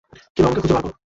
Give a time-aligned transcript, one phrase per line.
[0.35, 0.91] কেউ আমাকে খুঁজে বের কর!